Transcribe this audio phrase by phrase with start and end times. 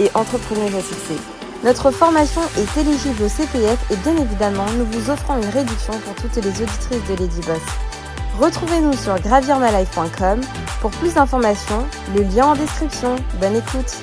[0.00, 1.18] et entrepreneuse à.
[1.64, 6.14] Notre formation est éligible au CPF et bien évidemment, nous vous offrons une réduction pour
[6.16, 7.62] toutes les auditrices de Lady Boss.
[8.38, 10.40] Retrouvez-nous sur gravirmalife.com
[10.80, 13.16] pour plus d'informations, le lien en description.
[13.40, 13.96] Bonne écoute.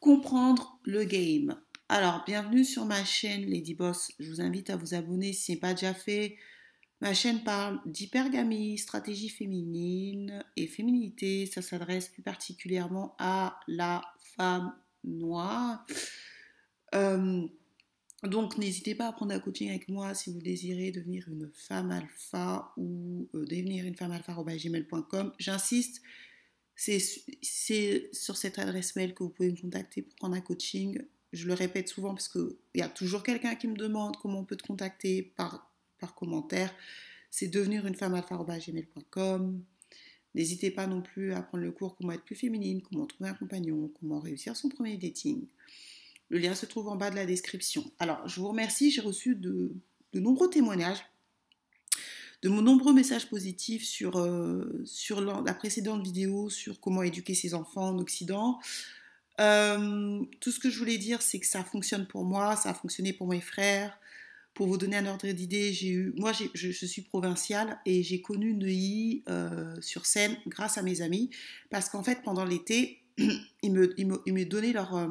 [0.00, 1.56] Comprendre le game.
[1.88, 4.10] Alors, bienvenue sur ma chaîne Lady Boss.
[4.18, 6.36] Je vous invite à vous abonner si ce n'est pas déjà fait.
[7.00, 11.46] Ma chaîne parle d'hypergamie, stratégie féminine et féminité.
[11.46, 14.02] Ça s'adresse plus particulièrement à la
[14.36, 14.72] femme
[15.06, 15.86] noire.
[16.94, 17.46] Euh,
[18.22, 21.90] donc n'hésitez pas à prendre un coaching avec moi si vous désirez devenir une femme
[21.90, 25.32] alpha ou euh, devenir une femme alpha gmail.com.
[25.38, 26.02] J'insiste,
[26.74, 31.00] c'est sur cette adresse mail que vous pouvez me contacter pour prendre un coaching.
[31.32, 34.44] Je le répète souvent parce qu'il y a toujours quelqu'un qui me demande comment on
[34.44, 36.72] peut te contacter par, par commentaire.
[37.30, 39.62] C'est devenir une femme alpha gmail.com.
[40.36, 43.34] N'hésitez pas non plus à prendre le cours Comment être plus féminine, comment trouver un
[43.34, 45.46] compagnon, comment réussir son premier dating.
[46.28, 47.90] Le lien se trouve en bas de la description.
[47.98, 49.72] Alors, je vous remercie, j'ai reçu de,
[50.12, 51.02] nombreux témoignages,
[52.42, 54.84] de nombreux messages positifs sur, euh,
[55.44, 58.60] la précédente vidéo sur comment éduquer ses enfants en Occident.
[59.40, 62.74] Euh, tout ce que je voulais dire, c'est que ça fonctionne pour moi, ça a
[62.74, 63.98] fonctionné pour mes frères,
[64.56, 68.54] pour vous donner un ordre d'idée, j'ai eu, moi je, suis provinciale et j'ai connu
[68.54, 71.30] Neuilly euh, sur scène grâce à mes amis
[71.70, 73.02] parce qu'en fait pendant l'été
[73.62, 75.08] ils me, donnaient leur, euh,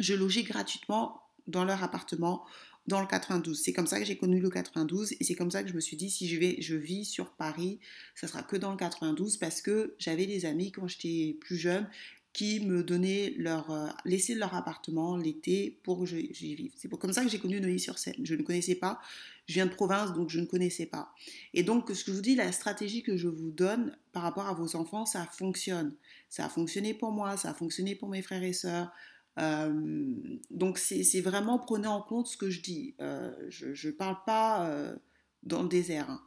[0.00, 2.44] je logeais gratuitement dans leur appartement
[2.88, 3.60] dans le 92.
[3.60, 5.80] C'est comme ça que j'ai connu le 92 et c'est comme ça que je me
[5.80, 7.78] suis dit si je vais, je vis sur Paris,
[8.16, 11.88] ça sera que dans le 92 parce que j'avais des amis quand j'étais plus jeune
[12.38, 16.70] qui me donnaient leur, euh, laissaient leur appartement l'été pour que j'y vive.
[16.76, 18.14] C'est comme ça que j'ai connu Neuilly-sur-Seine.
[18.22, 19.00] Je ne connaissais pas.
[19.48, 21.12] Je viens de province, donc je ne connaissais pas.
[21.52, 24.46] Et donc, ce que je vous dis, la stratégie que je vous donne par rapport
[24.46, 25.96] à vos enfants, ça fonctionne.
[26.28, 28.92] Ça a fonctionné pour moi, ça a fonctionné pour mes frères et sœurs.
[29.40, 30.14] Euh,
[30.52, 32.94] donc, c'est vraiment, prenez en compte ce que je dis.
[33.00, 34.94] Euh, je ne parle pas
[35.42, 36.10] dans le désert.
[36.10, 36.20] Hein.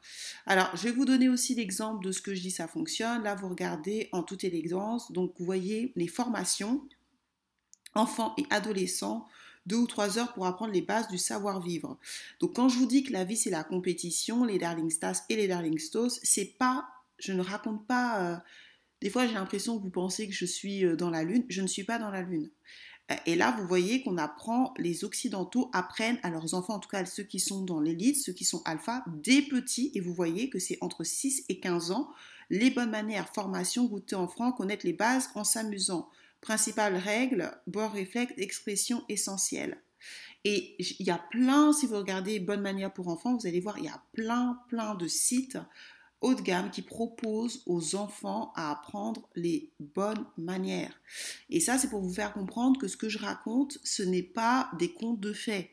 [0.45, 3.23] Alors, je vais vous donner aussi l'exemple de ce que je dis, ça fonctionne.
[3.23, 5.11] Là, vous regardez en toute élégance.
[5.11, 6.81] Donc, vous voyez les formations
[7.93, 9.27] enfants et adolescents,
[9.65, 11.97] deux ou trois heures pour apprendre les bases du savoir-vivre.
[12.39, 15.35] Donc, quand je vous dis que la vie, c'est la compétition, les Darling Stars et
[15.35, 16.87] les Darling Stones, c'est pas,
[17.19, 18.23] je ne raconte pas.
[18.23, 18.37] Euh,
[19.01, 21.43] des fois, j'ai l'impression que vous pensez que je suis euh, dans la lune.
[21.49, 22.49] Je ne suis pas dans la lune.
[23.25, 27.05] Et là, vous voyez qu'on apprend, les Occidentaux apprennent à leurs enfants, en tout cas
[27.05, 30.59] ceux qui sont dans l'élite, ceux qui sont alpha, des petits, et vous voyez que
[30.59, 32.09] c'est entre 6 et 15 ans,
[32.49, 36.09] les bonnes manières, formation, goûter en franc, connaître les bases en s'amusant.
[36.41, 39.81] Principale règle, bord réflexe, expression essentielle.
[40.43, 43.77] Et il y a plein, si vous regardez bonnes manières pour enfants, vous allez voir,
[43.77, 45.57] il y a plein, plein de sites
[46.21, 50.93] haut de gamme qui propose aux enfants à apprendre les bonnes manières.
[51.49, 54.69] Et ça, c'est pour vous faire comprendre que ce que je raconte, ce n'est pas
[54.77, 55.69] des contes de faits.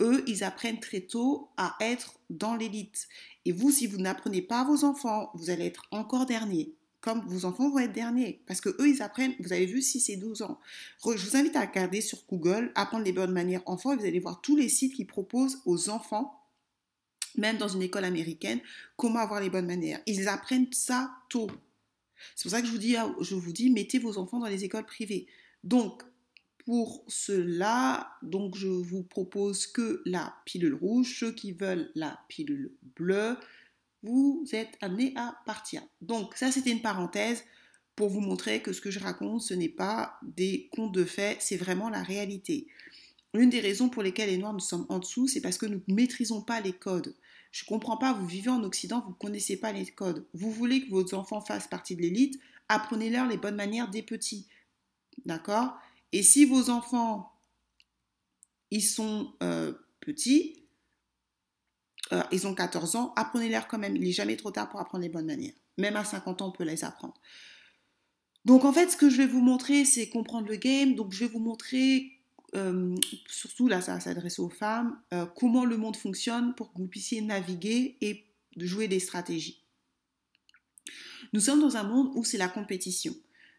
[0.00, 3.06] Eux, ils apprennent très tôt à être dans l'élite.
[3.44, 6.74] Et vous, si vous n'apprenez pas à vos enfants, vous allez être encore dernier.
[7.00, 8.42] Comme vos enfants vont être derniers.
[8.46, 10.58] Parce que eux, ils apprennent, vous avez vu, 6 et 12 ans.
[11.04, 14.20] Je vous invite à regarder sur Google, apprendre les bonnes manières enfants, et vous allez
[14.20, 16.41] voir tous les sites qui proposent aux enfants
[17.36, 18.60] même dans une école américaine,
[18.96, 20.00] comment avoir les bonnes manières.
[20.06, 21.50] Ils apprennent ça tôt.
[22.36, 24.64] C'est pour ça que je vous dis, je vous dis, mettez vos enfants dans les
[24.64, 25.26] écoles privées.
[25.64, 26.02] Donc,
[26.64, 32.72] pour cela, donc je vous propose que la pilule rouge, ceux qui veulent la pilule
[32.96, 33.36] bleue,
[34.02, 35.82] vous êtes amenés à partir.
[36.00, 37.44] Donc, ça, c'était une parenthèse
[37.96, 41.38] pour vous montrer que ce que je raconte, ce n'est pas des contes de faits,
[41.40, 42.66] c'est vraiment la réalité.
[43.34, 45.82] L'une des raisons pour lesquelles les Noirs nous sommes en dessous, c'est parce que nous
[45.86, 47.14] ne maîtrisons pas les codes.
[47.52, 50.26] Je ne comprends pas, vous vivez en Occident, vous ne connaissez pas les codes.
[50.32, 54.48] Vous voulez que vos enfants fassent partie de l'élite, apprenez-leur les bonnes manières des petits.
[55.26, 55.74] D'accord?
[56.12, 57.30] Et si vos enfants,
[58.70, 60.64] ils sont euh, petits,
[62.12, 63.96] euh, ils ont 14 ans, apprenez-leur quand même.
[63.96, 65.54] Il n'est jamais trop tard pour apprendre les bonnes manières.
[65.76, 67.14] Même à 50 ans, on peut les apprendre.
[68.46, 70.94] Donc en fait, ce que je vais vous montrer, c'est comprendre le game.
[70.94, 72.21] Donc je vais vous montrer
[72.54, 72.94] euh,
[73.26, 77.20] surtout là ça s'adresse aux femmes, euh, comment le monde fonctionne pour que vous puissiez
[77.20, 78.26] naviguer et
[78.56, 79.62] jouer des stratégies.
[81.32, 83.14] Nous sommes dans un monde où c'est la compétition.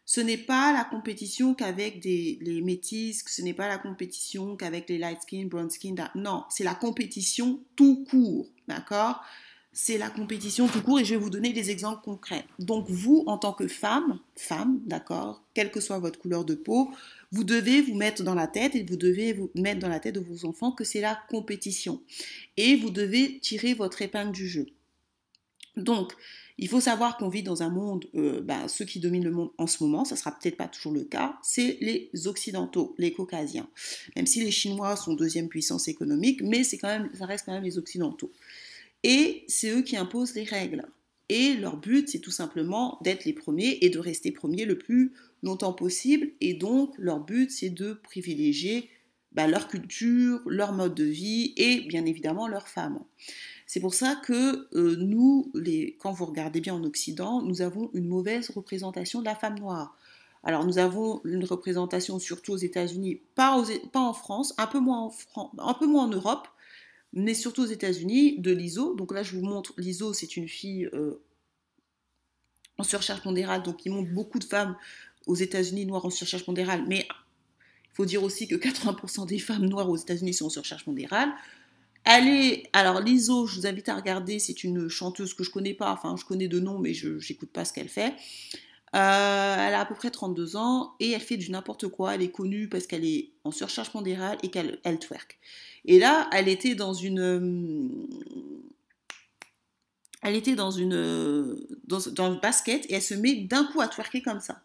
[0.06, 4.98] Ce n'est pas la compétition qu'avec les métis, ce n'est pas la compétition qu'avec les
[4.98, 5.94] light skin, brown skin.
[6.14, 9.24] Non, c'est la compétition tout court, d'accord?
[9.72, 12.46] C'est la compétition tout court et je vais vous donner des exemples concrets.
[12.58, 16.92] Donc vous, en tant que femme, femme, d'accord, quelle que soit votre couleur de peau,
[17.34, 20.14] vous devez vous mettre dans la tête et vous devez vous mettre dans la tête
[20.14, 22.00] de vos enfants que c'est la compétition.
[22.56, 24.66] Et vous devez tirer votre épingle du jeu.
[25.76, 26.12] Donc,
[26.56, 29.50] il faut savoir qu'on vit dans un monde, euh, bah, ceux qui dominent le monde
[29.58, 33.68] en ce moment, ça sera peut-être pas toujours le cas, c'est les Occidentaux, les Caucasiens.
[34.14, 37.52] Même si les Chinois sont deuxième puissance économique, mais c'est quand même, ça reste quand
[37.52, 38.30] même les Occidentaux.
[39.02, 40.86] Et c'est eux qui imposent les règles.
[41.28, 45.14] Et leur but, c'est tout simplement d'être les premiers et de rester premiers le plus
[45.44, 46.32] longtemps possible.
[46.40, 48.90] Et donc, leur but, c'est de privilégier
[49.32, 53.00] bah, leur culture, leur mode de vie et bien évidemment leurs femmes.
[53.66, 57.90] C'est pour ça que euh, nous, les, quand vous regardez bien en Occident, nous avons
[57.94, 59.96] une mauvaise représentation de la femme noire.
[60.44, 65.10] Alors nous avons une représentation surtout aux États-Unis, pas, pas, en France, un peu, moins
[65.34, 66.46] en un peu moins en Europe,
[67.12, 68.94] mais surtout aux États-Unis, de l'ISO.
[68.94, 71.22] Donc là, je vous montre, l'ISO, c'est une fille euh,
[72.76, 74.76] en surcharge pondérale, donc il montre beaucoup de femmes
[75.26, 79.66] aux États-Unis noires en surcharge pondérale, mais il faut dire aussi que 80% des femmes
[79.66, 81.32] noires aux États-Unis sont en surcharge pondérale.
[82.04, 85.90] Allez, alors l'ISO, je vous invite à regarder, c'est une chanteuse que je connais pas,
[85.90, 88.14] enfin je connais de nom, mais je n'écoute pas ce qu'elle fait.
[88.94, 92.14] Euh, elle a à peu près 32 ans et elle fait du n'importe quoi.
[92.14, 95.38] Elle est connue parce qu'elle est en surcharge pondérale et qu'elle elle twerk.
[95.84, 98.06] Et là, elle était dans une.
[100.22, 101.56] Elle était dans une.
[101.86, 104.62] Dans le basket et elle se met d'un coup à twerker comme ça.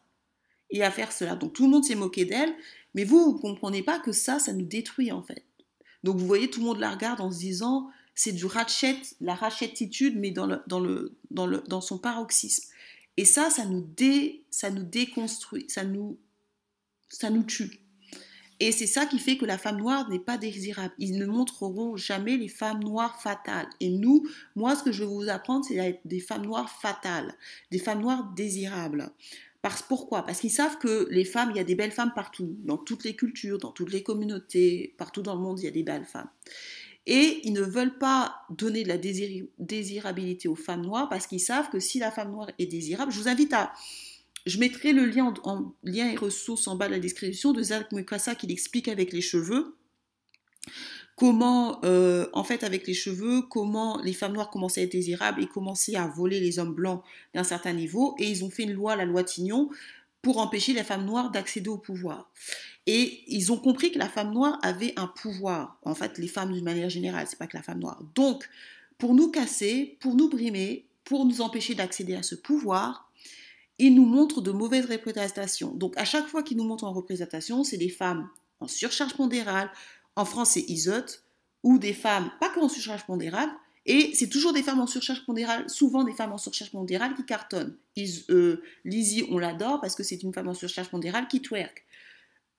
[0.69, 1.35] Et à faire cela.
[1.35, 2.53] Donc tout le monde s'est moqué d'elle.
[2.95, 5.43] Mais vous, vous ne comprenez pas que ça, ça nous détruit en fait.
[6.03, 9.35] Donc vous voyez, tout le monde la regarde en se disant, c'est du ratchet, la
[9.35, 12.69] ratchetitude, mais dans, dans, le, dans, le, dans son paroxysme.
[13.17, 16.17] Et ça, ça nous, dé, ça nous déconstruit, ça nous,
[17.09, 17.81] ça nous tue.
[18.61, 20.93] Et c'est ça qui fait que la femme noire n'est pas désirable.
[20.97, 23.69] Ils ne montreront jamais les femmes noires fatales.
[23.79, 27.33] Et nous, moi, ce que je vais vous apprendre, c'est d'être des femmes noires fatales,
[27.71, 29.11] des femmes noires désirables.
[29.61, 30.25] Parce, pourquoi?
[30.25, 33.03] Parce qu'ils savent que les femmes, il y a des belles femmes partout, dans toutes
[33.03, 36.05] les cultures, dans toutes les communautés, partout dans le monde, il y a des belles
[36.05, 36.29] femmes.
[37.05, 38.97] Et ils ne veulent pas donner de la
[39.57, 43.19] désirabilité aux femmes noires parce qu'ils savent que si la femme noire est désirable, je
[43.19, 43.73] vous invite à...
[44.45, 47.91] Je mettrai le lien en, lien et ressources en bas de la description de Zach
[47.91, 49.75] Mukasa qui l'explique avec les cheveux
[51.19, 55.43] comment, euh, en fait, avec les cheveux, comment les femmes noires commençaient à être désirables
[55.43, 58.15] et commençaient à voler les hommes blancs d'un certain niveau.
[58.19, 59.69] Et ils ont fait une loi, la loi Tignon,
[60.21, 62.31] pour empêcher les femmes noires d'accéder au pouvoir.
[62.87, 65.77] Et ils ont compris que la femme noire avait un pouvoir.
[65.83, 68.01] En fait, les femmes d'une manière générale, c'est pas que la femme noire.
[68.15, 68.49] Donc,
[68.97, 73.11] pour nous casser, pour nous brimer, pour nous empêcher d'accéder à ce pouvoir,
[73.77, 75.71] ils nous montrent de mauvaises représentations.
[75.73, 78.29] Donc, à chaque fois qu'ils nous montrent en représentation, c'est des femmes
[78.61, 79.69] en surcharge pondérale,
[80.19, 81.23] en France, c'est isote,
[81.63, 83.49] ou des femmes, pas qu'en surcharge pondérale,
[83.85, 87.25] et c'est toujours des femmes en surcharge pondérale, souvent des femmes en surcharge pondérale qui
[87.25, 87.75] cartonnent.
[88.29, 91.85] Euh, Lizzie, on l'adore parce que c'est une femme en surcharge pondérale qui twerk.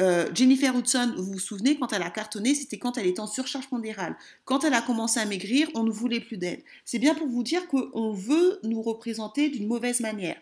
[0.01, 3.27] Euh, Jennifer Hudson, vous vous souvenez, quand elle a cartonné, c'était quand elle était en
[3.27, 4.17] surcharge pondérale.
[4.45, 6.63] Quand elle a commencé à maigrir, on ne voulait plus d'elle.
[6.87, 10.37] C'est bien pour vous dire qu'on veut nous représenter d'une mauvaise manière.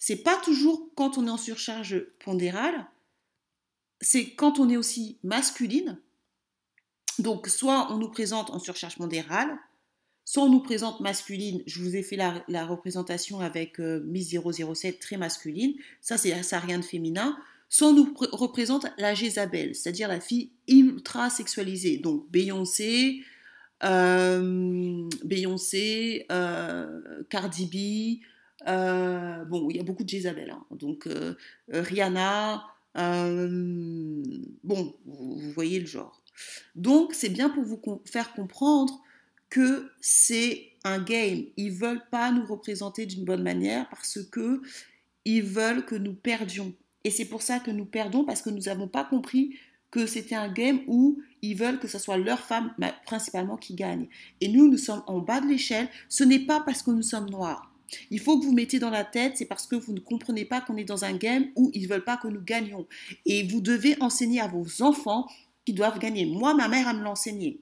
[0.00, 2.86] C'est pas toujours quand on est en surcharge pondérale,
[4.00, 5.98] c'est quand on est aussi masculine,
[7.18, 9.56] donc, soit on nous présente en surcharge pondérale,
[10.24, 11.62] soit on nous présente masculine.
[11.66, 15.74] Je vous ai fait la, représentation avec euh, Miss 007 très masculine.
[16.00, 17.36] Ça, c'est ça rien de féminin.
[17.68, 21.98] Soit on nous représente la Jézabel, c'est-à-dire la fille ultra sexualisée.
[21.98, 23.22] Donc, Beyoncé,
[23.84, 28.66] euh, Beyoncé, euh, Cardi B.
[28.66, 30.50] bon, il y a beaucoup de Jézabel.
[30.50, 30.64] Hein.
[30.70, 31.08] Donc,
[31.68, 32.64] Rihanna.
[32.94, 36.23] bon, vous voyez le genre.
[36.74, 39.00] Donc, c'est bien pour vous faire comprendre
[39.50, 41.44] que c'est un game.
[41.56, 44.62] Ils veulent pas nous représenter d'une bonne manière parce que
[45.24, 46.74] ils veulent que nous perdions.
[47.04, 49.56] Et c'est pour ça que nous perdons parce que nous n'avons pas compris
[49.90, 52.74] que c'était un game où ils veulent que ce soit leur femme
[53.06, 54.08] principalement qui gagne.
[54.40, 55.88] Et nous, nous sommes en bas de l'échelle.
[56.08, 57.70] Ce n'est pas parce que nous sommes noirs.
[58.10, 60.60] Il faut que vous mettiez dans la tête, c'est parce que vous ne comprenez pas
[60.60, 62.86] qu'on est dans un game où ils ne veulent pas que nous gagnions.
[63.24, 65.28] Et vous devez enseigner à vos enfants
[65.64, 66.26] qui doivent gagner.
[66.26, 67.60] Moi, ma mère, elle me l'a enseigné.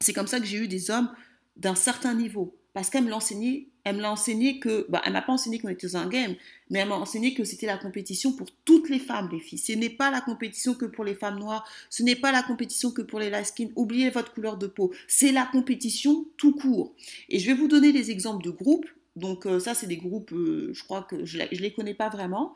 [0.00, 1.10] C'est comme ça que j'ai eu des hommes
[1.56, 2.56] d'un certain niveau.
[2.72, 5.58] Parce qu'elle me l'a enseigné, elle me l'a enseigné que, bah, elle m'a pas enseigné
[5.58, 6.36] qu'on était dans un game,
[6.68, 9.58] mais elle m'a enseigné que c'était la compétition pour toutes les femmes, les filles.
[9.58, 12.92] Ce n'est pas la compétition que pour les femmes noires, ce n'est pas la compétition
[12.92, 13.68] que pour les light skin.
[13.74, 14.92] Oubliez votre couleur de peau.
[15.08, 16.94] C'est la compétition tout court.
[17.28, 18.86] Et je vais vous donner des exemples de groupes.
[19.16, 22.08] Donc euh, ça, c'est des groupes, euh, je crois que je ne les connais pas
[22.08, 22.54] vraiment.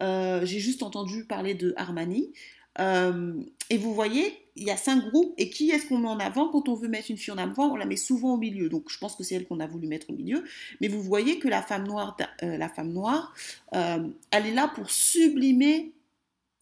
[0.00, 2.30] J'ai juste entendu parler de Armani.
[2.78, 5.34] Et vous voyez, il y a cinq groupes.
[5.38, 7.72] Et qui est-ce qu'on met en avant Quand on veut mettre une fille en avant,
[7.72, 8.68] on la met souvent au milieu.
[8.68, 10.44] Donc je pense que c'est elle qu'on a voulu mettre au milieu.
[10.80, 13.34] Mais vous voyez que la femme noire, la femme noire
[13.72, 15.92] elle est là pour sublimer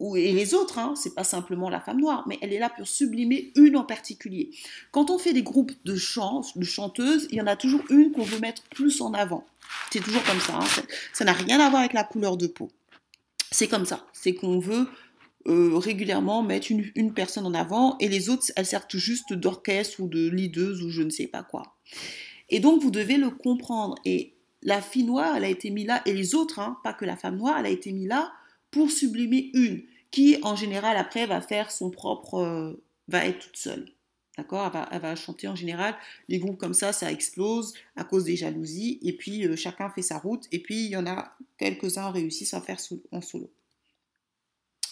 [0.00, 2.86] et les autres, hein, c'est pas simplement la femme noire, mais elle est là pour
[2.86, 4.50] sublimer une en particulier.
[4.90, 8.10] Quand on fait des groupes de chants, de chanteuses, il y en a toujours une
[8.10, 9.46] qu'on veut mettre plus en avant.
[9.92, 10.58] C'est toujours comme ça.
[10.58, 10.82] Hein.
[11.12, 12.70] Ça n'a rien à voir avec la couleur de peau.
[13.50, 14.04] C'est comme ça.
[14.12, 14.88] C'est qu'on veut
[15.46, 20.08] euh, régulièrement mettre une, personne en avant et les autres, elles servent juste d'orchestre ou
[20.08, 21.76] de leaduse ou je ne sais pas quoi.
[22.48, 23.96] Et donc, vous devez le comprendre.
[24.04, 27.04] Et la fille noire, elle a été mise là, et les autres, hein, pas que
[27.04, 28.32] la femme noire, elle a été mise là
[28.70, 33.56] pour sublimer une qui en général après va faire son propre, euh, va être toute
[33.56, 33.88] seule.
[34.36, 34.70] D'accord?
[34.90, 35.94] Elle va, chanter en général.
[36.28, 38.98] Les groupes comme ça, ça explose à cause des jalousies.
[39.02, 40.46] Et puis euh, chacun fait sa route.
[40.52, 42.78] Et puis il y en a quelques-uns réussissent à faire
[43.12, 43.50] en solo.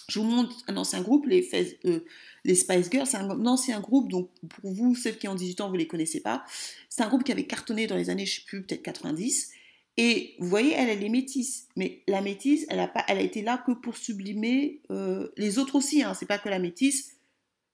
[0.09, 1.49] Je vous montre un ancien groupe, les,
[1.85, 2.01] euh,
[2.45, 3.07] les Spice Girls.
[3.07, 5.87] C'est un ancien groupe, donc pour vous, ceux qui ont 18 ans, vous ne les
[5.87, 6.45] connaissez pas.
[6.89, 9.51] C'est un groupe qui avait cartonné dans les années, je ne sais plus, peut-être 90.
[9.99, 11.69] Et vous voyez, elle, elle est métisse.
[11.77, 15.59] Mais la métisse, elle a, pas, elle a été là que pour sublimer euh, les
[15.59, 16.03] autres aussi.
[16.03, 17.17] Hein, c'est pas que la métisse.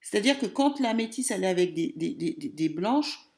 [0.01, 3.29] C'est-à-dire que quand la métisse, elle est avec des, des, des, des blanches,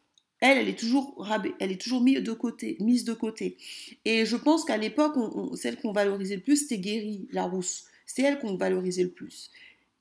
[0.41, 1.27] elle, elle est toujours
[1.59, 3.59] elle est toujours mise de côté, mise de côté.
[4.05, 5.15] Et je pense qu'à l'époque,
[5.55, 7.85] celle qu'on valorisait le plus, c'était Guéry, la rousse.
[8.15, 9.51] C'est elle qu'on valorisait le plus.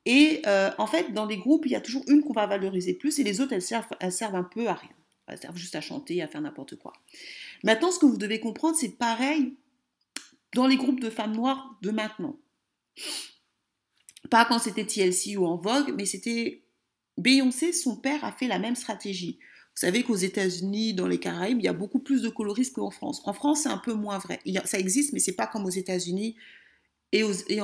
[0.06, 2.94] Et euh, en fait, dans les groupes, il y a toujours une qu'on va valoriser
[2.94, 4.90] plus et les autres, elles servent, elles servent un peu à rien.
[5.28, 6.94] Elles servent juste à chanter, à faire n'importe quoi.
[7.64, 9.56] Maintenant, ce que vous devez comprendre, c'est pareil
[10.56, 12.38] dans les groupes de femmes noires de maintenant.
[14.32, 16.64] Pas quand c'était TLC ou en Vogue, mais c'était
[17.18, 19.38] Beyoncé, son père a fait la même stratégie.
[19.76, 22.90] Vous savez qu'aux États-Unis, dans les Caraïbes, il y a beaucoup plus de coloristes qu'en
[22.90, 23.22] France.
[23.26, 24.40] En France, c'est un peu moins vrai.
[24.66, 26.36] Ça existe, mais c'est pas comme aux États-Unis
[27.12, 27.60] et, aux, et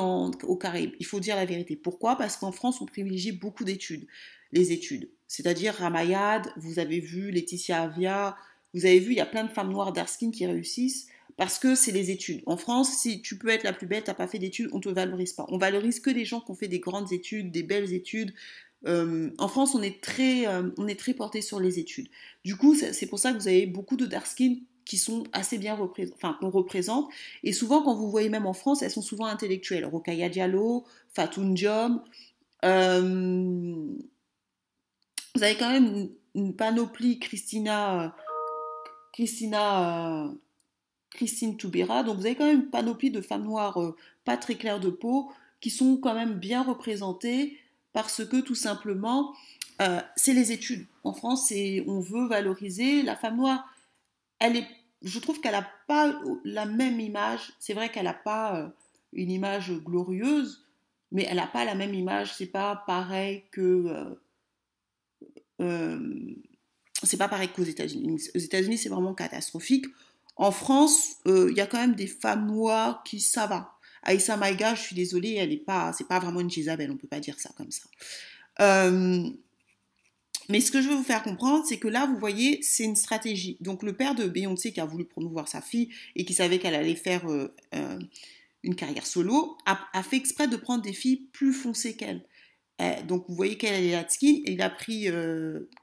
[0.60, 0.94] Caraïbes.
[1.00, 1.76] Il faut dire la vérité.
[1.76, 2.18] Pourquoi?
[2.18, 4.08] Parce qu'en France, on privilégie beaucoup d'études.
[4.52, 5.10] Les études.
[5.28, 8.38] C'est-à-dire Ramayad, vous avez vu Laetitia Avia,
[8.74, 11.76] vous avez vu, il y a plein de femmes noires d'Arskin qui réussissent parce que
[11.76, 12.42] c'est les études.
[12.46, 14.80] En France, si tu peux être la plus belle, tu n'as pas fait d'études, on
[14.80, 15.46] te valorise pas.
[15.50, 18.34] On valorise que les gens qui ont fait des grandes études, des belles études.
[18.86, 22.08] Euh, en France, on est très, euh, on est très porté sur les études.
[22.44, 24.28] Du coup, c'est pour ça que vous avez beaucoup de dark
[24.86, 27.10] qui sont assez bien représentés, enfin qu'on représente.
[27.44, 29.86] Et souvent, quand vous voyez même en France, elles sont souvent intellectuelles.
[29.86, 32.02] Rokaya Diallo, Fatou Ndiom.
[32.64, 33.88] Euh,
[35.36, 38.16] vous avez quand même une panoplie, Christina
[39.16, 40.30] Christina,
[41.12, 42.04] Christine Toubera.
[42.04, 44.90] Donc vous avez quand même une panoplie de femmes noires euh, pas très claires de
[44.90, 47.58] peau qui sont quand même bien représentées
[47.94, 49.34] parce que tout simplement,
[49.82, 50.86] euh, c'est les études.
[51.06, 51.54] En France,
[51.88, 53.66] on veut valoriser la femme noire.
[54.40, 54.68] Elle est,
[55.02, 57.54] je trouve qu'elle n'a pas la même image.
[57.60, 58.72] C'est vrai qu'elle n'a pas
[59.14, 60.66] une image glorieuse,
[61.12, 62.34] mais elle n'a pas la même image.
[62.34, 64.18] C'est pas pareil que
[67.06, 68.20] c'est pas pareil qu'aux États-Unis.
[68.36, 69.86] Aux États-Unis, c'est vraiment catastrophique.
[70.36, 73.78] En France, euh, il y a quand même des femmes noires qui, ça va.
[74.04, 77.08] Aïssa Maïga, je suis désolée, elle est pas, c'est pas vraiment une Jezabel, on peut
[77.08, 77.84] pas dire ça comme ça.
[80.50, 82.84] Euh, mais ce que je veux vous faire comprendre, c'est que là, vous voyez, c'est
[82.84, 83.58] une stratégie.
[83.62, 86.76] Donc, le père de Beyoncé, qui a voulu promouvoir sa fille et qui savait qu'elle
[86.76, 87.50] allait faire euh,
[88.64, 92.24] une carrière solo, a, fait exprès de prendre des filles plus foncées qu'elle.
[93.08, 95.08] donc, vous voyez qu'elle est la skin, et il a pris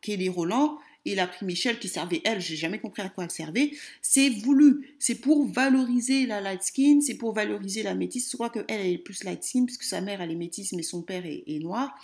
[0.03, 3.25] Kelly Roland, et il a pris Michel qui servait elle, j'ai jamais compris à quoi
[3.25, 3.73] elle servait.
[4.01, 8.31] C'est voulu, c'est pour valoriser la light skin, c'est pour valoriser la métisse.
[8.31, 10.83] Je crois qu'elle elle est plus light skin puisque sa mère elle est métisse mais
[10.83, 11.95] son père est, noir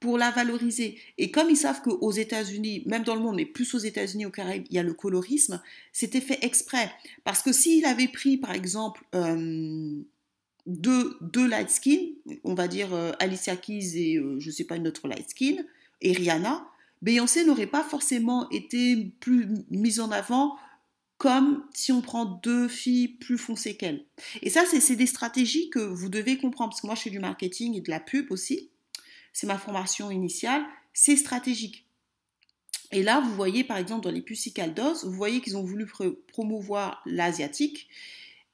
[0.00, 0.98] pour la valoriser.
[1.18, 4.30] Et comme ils savent qu'aux États-Unis, même dans le monde, mais plus aux États-Unis, au
[4.30, 5.60] Caraïbes, il y a le colorisme,
[5.92, 6.90] c'était fait exprès.
[7.22, 10.00] Parce que s'il avait pris, par exemple, euh,
[10.66, 11.98] deux, deux light skin,
[12.44, 15.28] on va dire euh, Alicia Keys et, euh, je ne sais pas, une autre light
[15.28, 15.56] skin,
[16.00, 16.66] et Rihanna,
[17.02, 20.56] Beyoncé n'aurait pas forcément été plus mise en avant
[21.18, 24.06] comme si on prend deux filles plus foncées qu'elle.
[24.40, 27.18] Et ça, c'est des stratégies que vous devez comprendre, parce que moi, je fais du
[27.18, 28.70] marketing et de la pub aussi.
[29.32, 30.62] C'est ma formation initiale.
[30.92, 31.86] C'est stratégique.
[32.92, 35.86] Et là, vous voyez, par exemple, dans les Pussycaldos, vous voyez qu'ils ont voulu
[36.32, 37.88] promouvoir l'asiatique.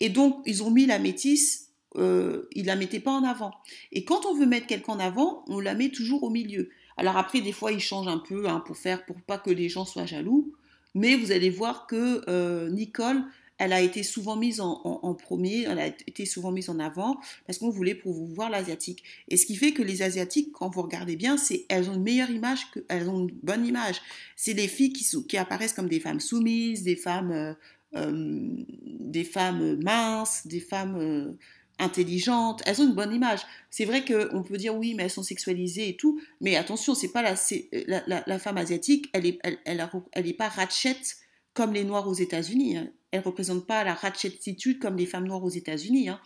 [0.00, 3.54] Et donc, ils ont mis la métisse, euh, ils la mettaient pas en avant.
[3.92, 6.68] Et quand on veut mettre quelqu'un en avant, on la met toujours au milieu.
[6.99, 9.71] Alors après, des fois, ils changent un peu hein, pour faire, pour pas que les
[9.71, 10.52] gens soient jaloux.
[10.95, 13.23] Mais vous allez voir que euh, Nicole,
[13.58, 17.58] elle a été souvent mise en, premier, elle a été souvent mise en avant parce
[17.58, 19.02] qu'on voulait promouvoir l'asiatique.
[19.28, 22.02] Et ce qui fait que les asiatiques, quand vous regardez bien, c'est elles ont une
[22.02, 24.02] meilleure image, elles ont une bonne image.
[24.36, 27.54] C'est des filles qui, apparaissent comme des femmes soumises, des femmes, euh,
[27.94, 28.64] euh,
[29.00, 31.36] des femmes minces, des femmes
[31.78, 33.40] intelligentes, elles ont une bonne image.
[33.70, 37.12] C'est vrai qu'on peut dire oui, mais elles sont sexualisées et tout, mais attention, c'est
[37.12, 40.96] pas la, la, femme asiatique, elle est, elle, est pas ratchet
[41.56, 42.76] comme les noirs aux États-Unis.
[42.76, 42.88] Hein.
[43.10, 46.10] Elle représente pas la ratchetitude comme les femmes noires aux États-Unis.
[46.10, 46.20] Hein.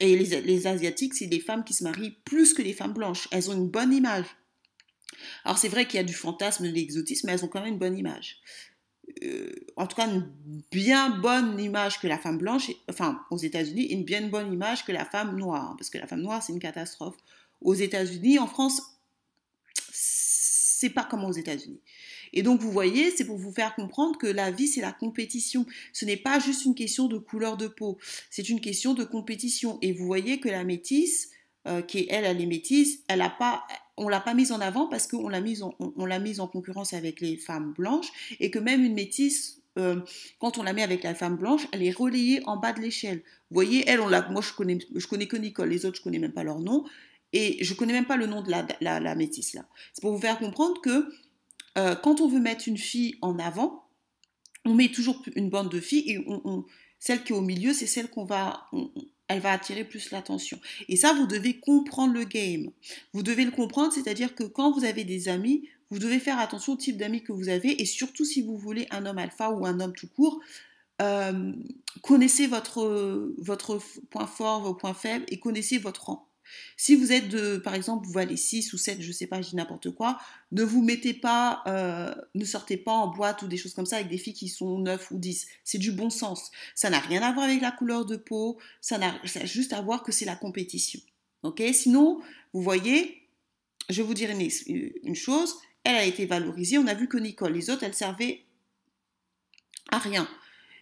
[0.00, 3.28] Et les, les asiatiques, c'est des femmes qui se marient plus que les femmes blanches.
[3.30, 4.26] Elles ont une bonne image.
[5.44, 7.74] Alors c'est vrai qu'il y a du fantasme, de l'exotisme, mais elles ont quand même
[7.74, 8.40] une bonne image.
[9.22, 10.32] Euh, en tout cas une
[10.70, 14.92] bien bonne image que la femme blanche, enfin aux États-Unis, une bien bonne image que
[14.92, 17.16] la femme noire, hein, parce que la femme noire c'est une catastrophe.
[17.60, 18.82] Aux États-Unis, en France,
[19.90, 21.80] c'est pas comme aux États-Unis.
[22.34, 25.64] Et donc vous voyez, c'est pour vous faire comprendre que la vie c'est la compétition.
[25.92, 27.96] Ce n'est pas juste une question de couleur de peau,
[28.28, 29.78] c'est une question de compétition.
[29.80, 31.30] Et vous voyez que la métisse,
[31.66, 33.64] euh, qui est elle, elle est métisse, elle a pas,
[33.96, 36.92] on l'a pas mise en avant parce qu'on l'a mise en, on, mise en concurrence
[36.92, 38.08] avec les femmes blanches
[38.40, 40.00] et que même une métisse euh,
[40.38, 43.18] quand on la met avec la femme blanche, elle est relayée en bas de l'échelle.
[43.50, 46.32] Vous voyez, elle, moi je connais, je connais que Nicole, les autres je connais même
[46.32, 46.84] pas leur nom
[47.32, 49.66] et je connais même pas le nom de la, la, la métisse là.
[49.92, 51.08] C'est pour vous faire comprendre que
[51.78, 53.84] euh, quand on veut mettre une fille en avant,
[54.64, 56.24] on met toujours une bande de filles et
[56.98, 58.70] celle qui est au milieu, c'est celle qu'on va,
[59.28, 60.58] elle va attirer plus l'attention.
[60.88, 62.70] Et ça, vous devez comprendre le game.
[63.12, 66.72] Vous devez le comprendre, c'est-à-dire que quand vous avez des amis, vous devez faire attention
[66.72, 69.66] au type d'amis que vous avez, et surtout si vous voulez un homme alpha ou
[69.66, 70.40] un homme tout court,
[71.02, 71.52] euh,
[72.02, 73.78] connaissez votre, votre
[74.10, 76.28] point fort, vos points faibles, et connaissez votre rang.
[76.76, 79.50] Si vous êtes de, par exemple, vous valez 6 ou 7, je sais pas, je
[79.50, 80.18] dis n'importe quoi,
[80.52, 83.96] ne vous mettez pas, euh, ne sortez pas en boîte ou des choses comme ça
[83.96, 85.46] avec des filles qui sont 9 ou 10.
[85.64, 86.50] C'est du bon sens.
[86.74, 90.02] Ça n'a rien à voir avec la couleur de peau, ça n'a juste à voir
[90.02, 91.00] que c'est la compétition.
[91.42, 91.62] Ok?
[91.72, 92.20] Sinon,
[92.52, 93.28] vous voyez,
[93.88, 97.70] je vous une, une chose, elle a été valorisée, on a vu que Nicole, les
[97.70, 98.44] autres, elles servaient
[99.90, 100.28] à rien.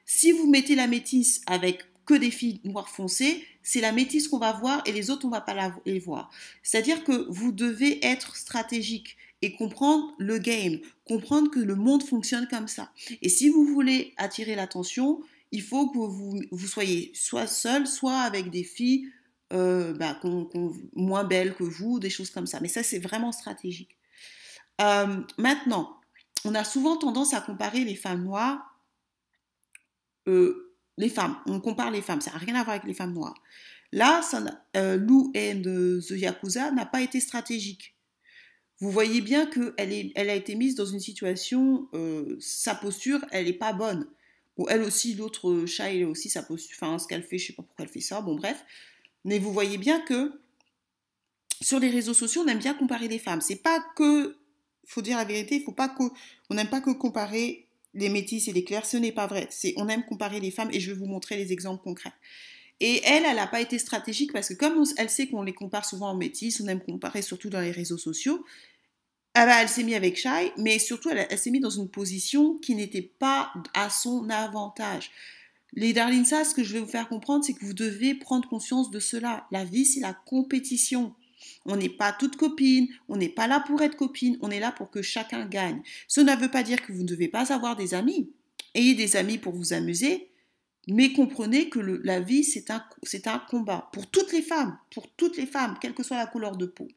[0.04, 4.38] Si vous mettez la métisse avec que des filles noires foncées, c'est la métisse qu'on
[4.38, 6.30] va voir et les autres, on va pas les voir.
[6.62, 12.46] C'est-à-dire que vous devez être stratégique et comprendre le game, comprendre que le monde fonctionne
[12.48, 12.92] comme ça.
[13.22, 15.22] Et si vous voulez attirer l'attention,
[15.52, 19.08] il faut que vous, vous soyez soit seul, soit avec des filles
[19.52, 20.20] euh, bah,
[20.94, 22.60] moins belles que vous, des choses comme ça.
[22.60, 23.96] Mais ça, c'est vraiment stratégique.
[24.80, 25.98] Euh, maintenant,
[26.44, 28.78] on a souvent tendance à comparer les femmes noires
[30.28, 30.71] euh,
[31.08, 33.34] femmes, on compare les femmes, ça n'a rien à voir avec les femmes noires.
[33.92, 34.42] Là, ça,
[34.76, 37.94] euh, Lou and The Yakuza n'a pas été stratégique.
[38.80, 43.46] Vous voyez bien qu'elle elle a été mise dans une situation, euh, sa posture, elle
[43.46, 44.08] n'est pas bonne.
[44.56, 47.52] Bon, elle aussi, l'autre chat, elle aussi sa posture, enfin, ce qu'elle fait, je sais
[47.52, 48.64] pas pourquoi elle fait ça, bon, bref.
[49.24, 50.32] Mais vous voyez bien que
[51.60, 53.40] sur les réseaux sociaux, on aime bien comparer les femmes.
[53.40, 54.36] C'est pas que,
[54.86, 56.02] faut dire la vérité, faut pas que,
[56.50, 59.46] on n'aime pas que comparer les métis et les clairs, ce n'est pas vrai.
[59.50, 62.12] C'est, on aime comparer les femmes et je vais vous montrer les exemples concrets.
[62.80, 65.84] Et elle, elle n'a pas été stratégique parce que comme elle sait qu'on les compare
[65.84, 68.44] souvent en métis, on aime comparer surtout dans les réseaux sociaux,
[69.34, 72.58] ah bah, elle s'est mise avec Shai, mais surtout elle, s'est mise dans une position
[72.58, 75.10] qui n'était pas à son avantage.
[75.74, 78.46] Les darlings, ça, ce que je vais vous faire comprendre, c'est que vous devez prendre
[78.46, 79.46] conscience de cela.
[79.50, 81.14] La vie, c'est la compétition.
[81.64, 84.72] On n'est pas toutes copines, on n'est pas là pour être copines, on est là
[84.72, 85.82] pour que chacun gagne.
[86.08, 88.30] Ce ne veut pas dire que vous ne devez pas avoir des amis.
[88.74, 90.30] Ayez des amis pour vous amuser,
[90.88, 95.46] mais comprenez que la vie, c'est un, combat pour toutes les femmes, pour toutes les
[95.46, 96.88] femmes, quelle que soit la couleur de peau.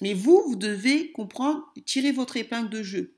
[0.00, 3.14] Mais vous, vous devez comprendre, tirer votre épingle de jeu.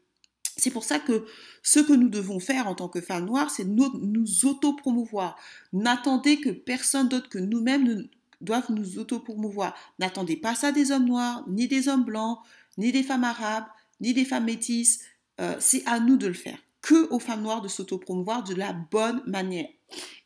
[0.57, 1.27] C'est pour ça que
[1.63, 5.39] ce que nous devons faire en tant que femmes noires, c'est nous, nous auto-promouvoir.
[5.73, 8.09] N'attendez que personne d'autre que nous-mêmes
[8.43, 9.75] doivent nous auto-promouvoir.
[9.99, 12.39] N'attendez pas ça des hommes noirs, ni des hommes blancs,
[12.79, 13.67] ni des femmes arabes,
[14.01, 15.01] ni des femmes métisses.
[15.41, 16.59] Euh, c'est à nous de le faire.
[16.83, 19.69] Que aux femmes noires de s'auto-promouvoir de la bonne manière.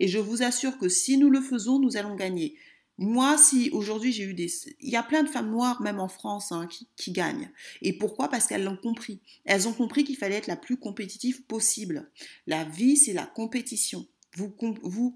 [0.01, 2.57] Et je vous assure que si nous le faisons, nous allons gagner.
[2.99, 4.51] Moi, si aujourd'hui j'ai eu des...
[4.81, 7.51] Il y a plein de femmes noires, même en France, hein, qui, gagnent.
[7.83, 8.29] Et pourquoi?
[8.29, 9.21] Parce qu'elles l'ont compris.
[9.45, 12.11] Elles ont compris qu'il fallait être la plus compétitive possible.
[12.47, 14.07] La vie, c'est la compétition.
[14.35, 15.15] Vous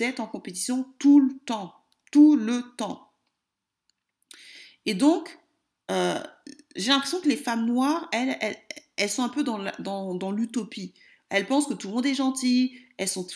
[0.00, 1.74] êtes en compétition tout le temps
[2.14, 3.10] tout le temps.
[4.86, 5.36] Et donc,
[5.90, 6.20] euh,
[6.76, 8.38] j'ai l'impression que les femmes noires, elles,
[8.96, 10.94] elles, sont un peu dans, dans, l'utopie.
[11.28, 13.26] Elles pensent que tout le monde est gentil, elles sont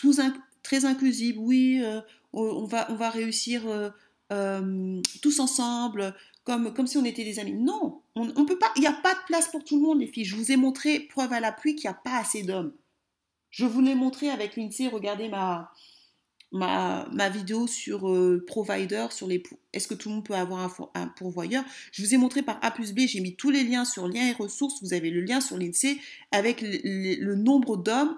[0.63, 1.37] très inclusives.
[1.37, 1.99] Oui, euh,
[2.31, 6.15] on, va, on va réussir euh, tous ensemble,
[6.45, 7.55] comme, comme si on était des amis.
[7.55, 8.71] Non, on, on peut pas.
[8.77, 10.23] Il n'y a pas de place pour tout le monde, les filles.
[10.23, 12.71] Je vous ai montré, preuve à l'appui, qu'il n'y a pas assez d'hommes.
[13.49, 14.87] Je vous l'ai montré avec l'INSEE.
[14.87, 15.69] Regardez ma,
[16.51, 21.07] ma, vidéo sur euh, provider, sur les est-ce que tout le monde peut avoir un,
[21.07, 21.63] pourvoyeur?
[21.91, 24.27] Je vous ai montré par A plus B, j'ai mis tous les liens sur liens
[24.27, 24.81] et ressources.
[24.81, 25.99] Vous avez le lien sur l'INSEE
[26.31, 28.17] avec le, nombre d'hommes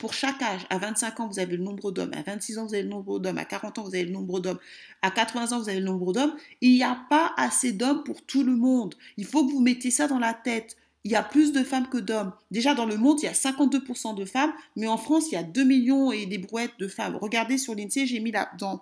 [0.00, 2.74] pour chaque âge, à 25 ans, vous avez le nombre d'hommes, à 26 ans, vous
[2.74, 4.58] avez le nombre d'hommes, à 40 ans, vous avez le nombre d'hommes,
[5.02, 8.24] à 80 ans, vous avez le nombre d'hommes, il n'y a pas assez d'hommes pour
[8.24, 8.94] tout le monde.
[9.18, 10.76] Il faut que vous mettez ça dans la tête.
[11.04, 12.32] Il y a plus de femmes que d'hommes.
[12.50, 15.38] Déjà, dans le monde, il y a 52% de femmes, mais en France, il y
[15.38, 17.16] a 2 millions et des brouettes de femmes.
[17.20, 18.80] Regardez sur l'INSEE, j'ai mis là, dans,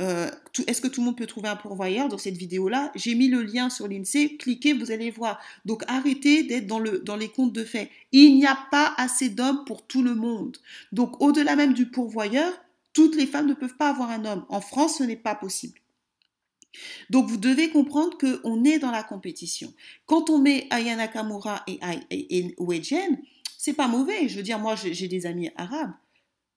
[0.00, 0.30] euh,
[0.66, 2.90] est-ce que tout le monde peut trouver un pourvoyeur dans cette vidéo-là?
[2.94, 5.38] J'ai mis le lien sur l'INSEE, cliquez, vous allez voir.
[5.64, 7.90] Donc arrêtez d'être dans, dans les comptes de fait.
[8.12, 10.56] Il n'y a pas assez d'hommes pour tout le monde.
[10.92, 12.52] Donc au-delà même du pourvoyeur,
[12.94, 14.44] toutes les femmes ne peuvent pas avoir un homme.
[14.48, 15.81] En France, ce n'est pas possible.
[17.10, 19.72] Donc vous devez comprendre qu'on est dans la compétition.
[20.06, 21.78] Quand on met Aya Nakamura et,
[22.10, 22.56] et, et
[23.58, 24.28] c'est pas mauvais.
[24.28, 25.92] Je veux dire, moi j'ai des amis arabes.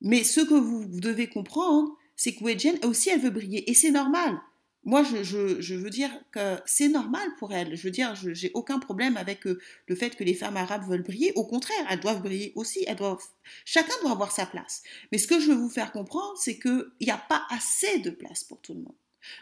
[0.02, 3.70] Mais ce que vous devez comprendre, c'est que Weijen aussi, elle veut briller.
[3.70, 4.40] Et c'est normal.
[4.84, 7.76] Moi, je, veux dire que c'est normal pour elle.
[7.76, 10.88] Je veux dire, je n'ai aucun problème avec euh, le fait que les femmes arabes
[10.88, 11.32] veulent briller.
[11.36, 12.86] Au contraire, elles doivent briller aussi.
[12.88, 13.24] Elles doivent...
[13.66, 14.84] Chacun doit avoir sa place.
[15.12, 18.12] Mais ce que je veux vous faire comprendre, c'est qu'il n'y a pas assez de
[18.12, 18.96] place pour tout le monde.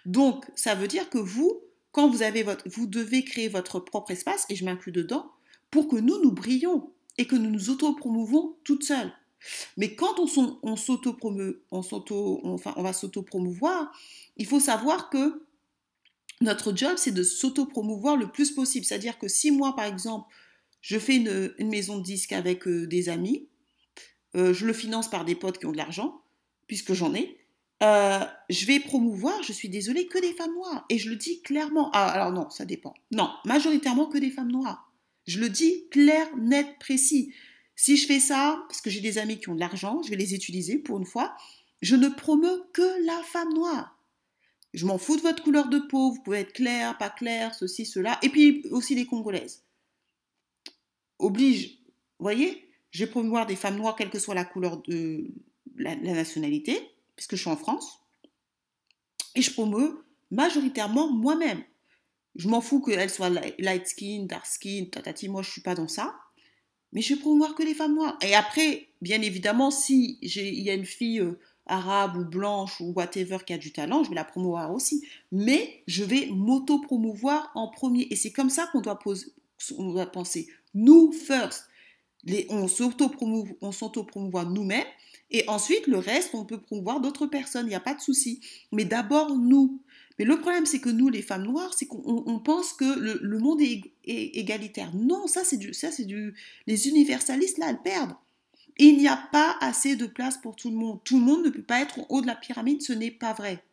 [0.06, 2.67] Donc, ça veut dire que vous, quand vous avez votre...
[2.69, 5.32] Vous devez créer votre propre espace, et je m'inclus dedans,
[5.72, 9.12] pour que nous, nous brillions et que nous nous autopromouvons toutes seules.
[9.78, 13.91] Mais quand on, on s'auto on, enfin, on va s'auto-promouvoir,
[14.38, 15.43] il faut savoir que
[16.41, 18.86] notre job, c'est de s'auto-promouvoir le plus possible.
[18.86, 20.28] C'est-à-dire que si moi, par exemple,
[20.82, 23.48] je fais une, maison de disques avec euh, des amis,
[24.36, 26.22] euh, je le finance par des potes qui ont de l'argent,
[26.67, 27.38] puisque j'en ai,
[27.82, 30.86] euh, je vais promouvoir, je suis désolée, que des femmes noires.
[30.90, 31.90] Et je le dis clairement.
[31.94, 32.94] Ah, alors non, ça dépend.
[33.12, 34.92] Non, majoritairement que des femmes noires.
[35.26, 37.34] Je le dis clair, net, précis.
[37.76, 40.16] Si je fais ça, parce que j'ai des amis qui ont de l'argent, je vais
[40.16, 41.36] les utiliser pour une fois,
[41.82, 43.98] je ne promeux que la femme noire.
[44.74, 47.86] Je m'en fous de votre couleur de peau, vous pouvez être clair, pas clair, ceci,
[47.86, 49.64] cela, et puis aussi les Congolaises.
[51.20, 51.80] Oblige,
[52.20, 55.28] voyez, je vais promouvoir des femmes noires, quelle que soit la couleur de
[55.78, 56.80] la, nationalité,
[57.15, 57.99] puisque je suis en France,
[59.36, 61.63] et je promeux majoritairement moi-même.
[62.36, 65.88] Je m'en fous qu'elle soit light skin, dark skin, tatati, moi je suis pas dans
[65.88, 66.15] ça
[66.93, 68.17] mais je vais promouvoir que les femmes noires.
[68.21, 72.93] Et après, bien évidemment, si il y a une fille euh, arabe ou blanche ou
[72.95, 75.04] whatever qui a du talent, je vais la promouvoir aussi.
[75.32, 78.08] Mais je vais m'auto-promouvoir en premier.
[78.12, 78.99] Et c'est comme ça qu'on doit,
[79.78, 80.47] on doit penser.
[80.76, 81.67] Nous first.
[82.26, 84.86] Les, on s'auto-promouvoit nous-mêmes.
[85.32, 87.66] Et ensuite, le reste, on peut promouvoir d'autres personnes.
[87.66, 88.42] Il n'y a pas de souci.
[88.72, 89.82] Mais d'abord, nous.
[90.20, 93.62] Mais le problème, c'est que nous, les femmes noires, c'est qu'on pense que le, monde
[93.62, 94.94] est, égalitaire.
[94.94, 95.72] Non, ça, c'est du,
[96.06, 96.36] du,
[96.68, 98.16] les universalistes, là, elles perdent.
[98.78, 101.00] Il n'y a pas assez de place pour tout le monde.
[101.04, 103.34] Tout le monde ne peut pas être au haut de la pyramide, ce n'est pas
[103.34, 103.64] vrai.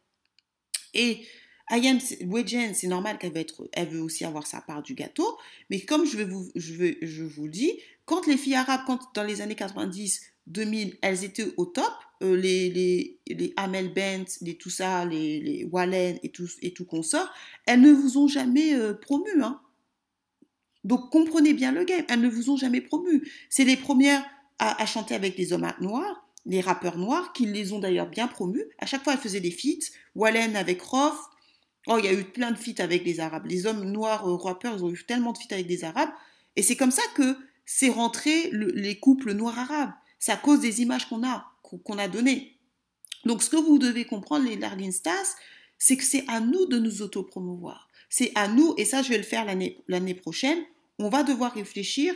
[0.95, 1.21] Et
[1.69, 3.47] Ayam Wedgen, c'est normal qu'elle veut,
[3.91, 5.39] veut aussi avoir sa part du gâteau,
[5.71, 7.79] mais comme je, vous, je, je vous dis,
[8.11, 11.93] quand les filles arabes, quand dans les années 90, 2000, elles étaient au top,
[12.25, 16.73] euh, les, les, les Amel Bent, les tout ça, les, les Wallen et tout, et
[16.73, 17.33] tout consort,
[17.67, 19.31] elles ne vous ont jamais euh, promu.
[19.41, 19.61] Hein.
[20.83, 23.31] Donc comprenez bien le game, elles ne vous ont jamais promu.
[23.49, 24.25] C'est les premières
[24.59, 28.65] à, chanter avec les hommes noirs, les rappeurs noirs, qui les ont d'ailleurs bien promus.
[28.79, 29.93] À chaque fois, elles faisaient des feats.
[30.17, 31.15] Wallen avec Roth.
[31.87, 33.47] Oh, il y a eu plein de feats avec les Arabes.
[33.47, 36.11] Les hommes noirs euh, rappeurs, ils ont eu tellement de feats avec des Arabes.
[36.57, 37.37] Et c'est comme ça que
[37.73, 39.93] c'est rentré les couples noirs-arabes.
[40.19, 42.57] C'est à cause des images qu'on a qu'on a donné.
[43.25, 45.37] Donc ce que vous devez comprendre, les Darling Stars,
[45.79, 47.89] c'est que c'est à nous de nous autopromouvoir.
[48.09, 50.59] C'est à nous, et ça je vais le faire l'année prochaine,
[50.99, 52.13] on va devoir réfléchir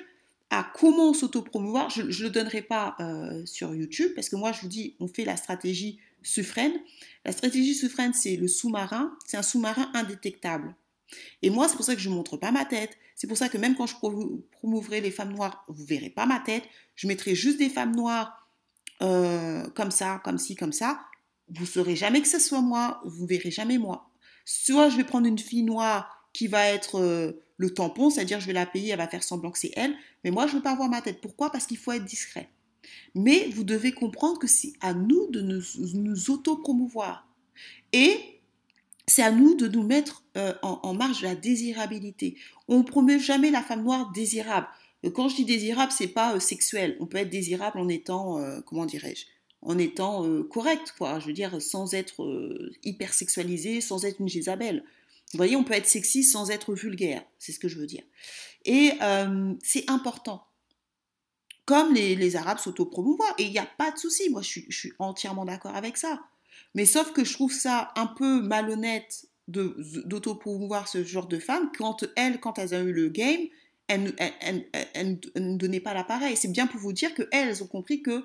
[0.50, 1.88] à comment s'autopromouvoir.
[1.88, 5.06] Je ne le donnerai pas euh, sur YouTube, parce que moi je vous dis, on
[5.06, 6.72] fait la stratégie Suffren.
[7.24, 10.74] La stratégie Suffren, c'est le sous-marin, c'est un sous-marin indétectable.
[11.42, 12.96] Et moi, c'est pour ça que je ne montre pas ma tête.
[13.14, 13.94] C'est pour ça que même quand je
[14.50, 16.64] promouvrai les femmes noires, vous ne verrez pas ma tête.
[16.94, 18.48] Je mettrai juste des femmes noires
[19.02, 21.00] euh, comme ça, comme ci, comme ça,
[21.48, 24.10] vous saurez jamais que ce soit moi, vous verrez jamais moi.
[24.44, 28.46] Soit je vais prendre une fille noire qui va être euh, le tampon, c'est-à-dire je
[28.46, 30.62] vais la payer, elle va faire semblant que c'est elle, mais moi je ne veux
[30.62, 31.20] pas voir ma tête.
[31.20, 31.50] Pourquoi?
[31.50, 32.50] Parce qu'il faut être discret.
[33.14, 35.62] Mais vous devez comprendre que c'est à nous de nous,
[35.94, 37.28] nous auto-promouvoir.
[37.92, 38.33] Et
[39.06, 42.36] c'est à nous de nous mettre euh, en, marge de la désirabilité.
[42.68, 44.66] On ne promeut jamais la femme noire désirable.
[45.04, 46.96] Euh, quand je dis désirable, c'est pas euh, sexuel.
[47.00, 49.26] On peut être désirable en étant, comment dirais-je,
[49.62, 51.18] en étant correct, quoi.
[51.18, 52.26] Je veux dire, sans être
[52.82, 54.84] hyper sexualisé, sans être une Jézabel.
[55.32, 57.24] Vous voyez, on peut être sexy sans être vulgaire.
[57.38, 58.02] C'est ce que je veux dire.
[58.64, 58.92] Et
[59.62, 60.46] c'est important.
[61.66, 63.34] Comme les, les Arabes s'autopromouvoient.
[63.38, 64.28] Et il n'y a pas de souci.
[64.30, 66.20] Moi, je suis entièrement d'accord avec ça.
[66.74, 72.04] Mais sauf que je trouve ça un peu malhonnête d'autopromouvoir ce genre de femmes quand
[72.16, 73.42] elles, quand elles ont eu le game,
[73.88, 74.14] elles,
[75.36, 76.36] ne donnaient pas l'appareil.
[76.36, 78.24] C'est bien pour vous dire qu'elles ont compris que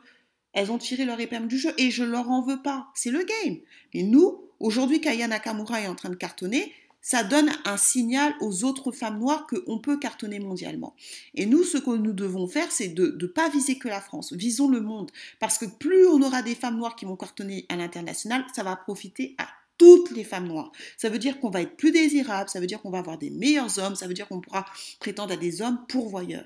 [0.54, 2.88] elles ont tiré leur épingle du jeu et je leur en veux pas.
[2.96, 3.58] C'est le game.
[3.94, 8.64] Mais nous, aujourd'hui, Kaya Nakamura est en train de cartonner, ça donne un signal aux
[8.64, 10.96] autres femmes noires qu'on peut cartonner mondialement.
[11.34, 14.34] Et nous, ce que nous devons faire, c'est de ne pas viser que la France,
[14.34, 15.12] visons le monde.
[15.40, 18.76] Parce que plus on aura des femmes noires qui vont cartonner à l'international, ça va
[18.76, 20.72] profiter à toutes les femmes noires.
[20.98, 23.30] Ça veut dire qu'on va être plus désirable, ça veut dire qu'on va avoir des
[23.30, 24.66] meilleurs hommes, ça veut dire qu'on pourra
[25.00, 26.46] prétendre à des hommes pourvoyeurs.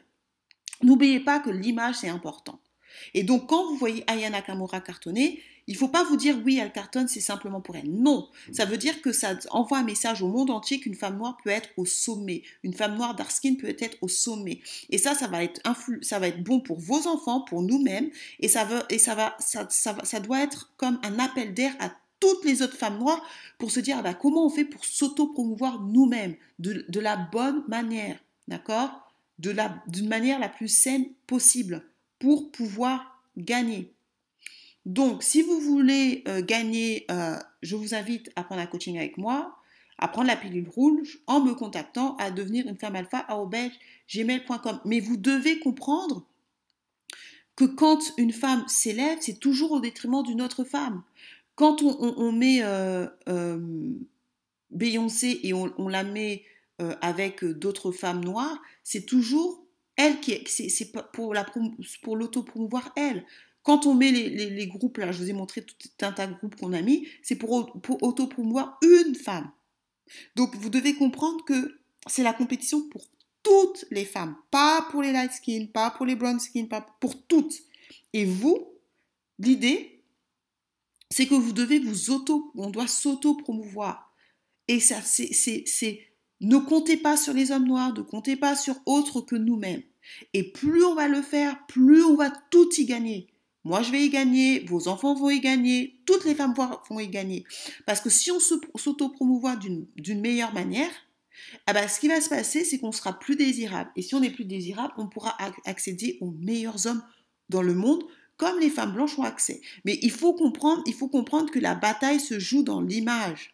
[0.83, 2.59] N'oubliez pas que l'image, c'est important.
[3.13, 6.59] Et donc, quand vous voyez Ayana Nakamura cartonner, il ne faut pas vous dire oui,
[6.61, 7.89] elle cartonne, c'est simplement pour elle.
[7.89, 11.37] Non, ça veut dire que ça envoie un message au monde entier qu'une femme noire
[11.43, 12.43] peut être au sommet.
[12.63, 14.59] Une femme noire dark skin peut être au sommet.
[14.89, 15.61] Et ça, ça va être,
[16.01, 18.09] ça va être bon pour vos enfants, pour nous-mêmes.
[18.39, 21.91] Et, ça, veut, et ça, va, ça, ça, doit être comme un appel d'air à
[22.19, 23.23] toutes les autres femmes noires
[23.57, 26.35] pour se dire ah bah, comment on fait pour s'auto-promouvoir nous-mêmes?
[26.59, 28.19] De, de la bonne manière.
[28.49, 29.13] D'accord?
[29.39, 31.83] D'une manière la plus saine possible
[32.23, 33.91] pour pouvoir gagner.
[34.85, 39.17] Donc, si vous voulez euh, gagner, euh, je vous invite à prendre un coaching avec
[39.17, 39.57] moi,
[39.97, 43.37] à prendre la pilule rouge en me contactant à devenir une femme alpha à
[44.09, 44.79] gmail.com.
[44.85, 46.25] Mais vous devez comprendre
[47.57, 51.03] que quand une femme s'élève, c'est toujours au détriment d'une autre femme.
[51.55, 53.05] Quand on, met euh,
[54.71, 56.45] Beyoncé et on, la met
[57.01, 59.62] avec d'autres femmes noires, c'est toujours
[59.95, 61.45] elle qui c'est pour la
[62.01, 63.25] pour l'auto-promouvoir elle.
[63.61, 66.55] Quand on met les, groupes là, je vous ai montré tout un tas de groupes
[66.57, 69.51] qu'on a mis, c'est pour, pour auto-promouvoir une femme.
[70.35, 73.05] Donc vous devez comprendre que c'est la compétition pour
[73.41, 77.25] toutes les femmes, pas pour les light skin, pas pour les brown skin, pas pour
[77.25, 77.55] toutes.
[78.11, 78.73] Et vous,
[79.39, 80.03] l'idée,
[81.09, 84.13] c'est que vous devez vous auto, on doit s'auto-promouvoir.
[84.67, 86.07] Et ça, c'est
[86.43, 89.81] ne comptez pas sur les hommes noirs, ne comptez pas sur autres que nous-mêmes.
[90.33, 93.27] Et plus on va le faire, plus on va tout y gagner.
[93.63, 96.53] Moi, je vais y gagner, vos enfants vont y gagner, toutes les femmes
[96.89, 97.45] vont y gagner.
[97.85, 100.91] Parce que si on s'auto-promouvoit d'une meilleure manière,
[101.69, 103.89] eh ben, ce qui va se passer, c'est qu'on sera plus désirable.
[103.95, 107.03] Et si on est plus désirable, on pourra accéder aux meilleurs hommes
[107.47, 108.03] dans le monde,
[108.35, 109.61] comme les femmes blanches ont accès.
[109.85, 113.52] Mais il faut comprendre, il faut comprendre que la bataille se joue dans l'image.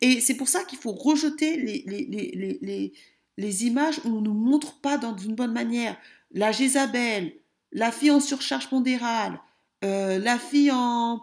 [0.00, 2.92] Et c'est pour ça qu'il faut rejeter les, les,
[3.36, 5.96] les, images où on ne nous montre pas dans une bonne manière.
[6.32, 7.34] La Jézabel,
[7.72, 9.40] la fille en surcharge pondérale,
[9.84, 11.22] euh, la fille en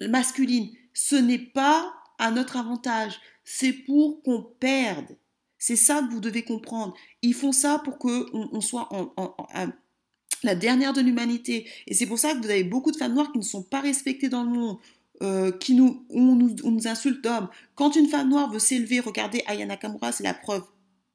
[0.00, 3.20] masculine, ce n'est pas à notre avantage.
[3.44, 5.16] C'est pour qu'on perde.
[5.58, 6.94] C'est ça que vous devez comprendre.
[7.22, 9.12] Ils font ça pour qu'on on soit en,
[10.42, 11.68] la dernière de l'humanité.
[11.86, 13.80] Et c'est pour ça que vous avez beaucoup de femmes noires qui ne sont pas
[13.80, 14.78] respectées dans le monde.
[15.20, 17.48] Euh, qui nous, on nous, insulte d'hommes.
[17.74, 20.62] Quand une femme noire veut s'élever, regardez Ayana Kamura, c'est la preuve.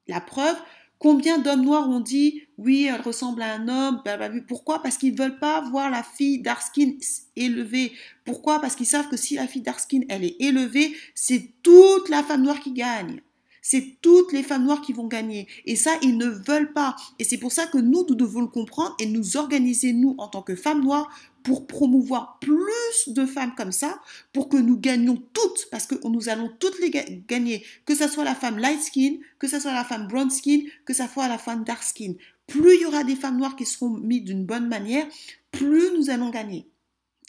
[0.08, 0.58] La preuve,
[1.00, 4.04] combien d'hommes noirs ont dit oui, elle ressemble à un homme,
[4.46, 4.82] pourquoi?
[4.84, 6.92] Parce qu'ils ne veulent pas voir la fille Darskin
[7.38, 7.94] élevée.
[8.26, 8.60] Pourquoi?
[8.60, 12.44] Parce qu'ils savent que si la fille Darskin, elle est élevée, c'est toute la femme
[12.44, 13.22] noire qui gagne.
[13.66, 15.48] C'est toutes les femmes noires qui vont gagner.
[15.66, 16.98] Et ça, ils ne veulent pas.
[17.18, 20.28] Et c'est pour ça que nous, nous devons le comprendre et nous organiser, nous, en
[20.28, 21.10] tant que femmes noires,
[21.44, 24.02] pour promouvoir plus de femmes comme ça,
[24.34, 26.92] pour que nous gagnions toutes, parce que nous allons toutes les
[27.28, 30.64] gagner, que ce soit la femme light skin, que ce soit la femme brown skin,
[30.86, 32.14] que ce soit la femme dark skin.
[32.48, 35.08] Plus il y aura des femmes noires qui seront mises d'une bonne manière,
[35.52, 36.68] plus nous allons gagner.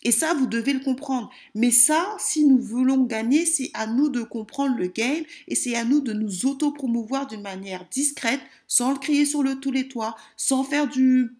[0.05, 1.31] Et ça, vous devez le comprendre.
[1.55, 5.75] Mais ça, si nous voulons gagner, c'est à nous de comprendre le game et c'est
[5.75, 9.89] à nous de nous auto-promouvoir d'une manière discrète, sans le crier sur le tous les
[9.89, 11.33] toits, sans faire du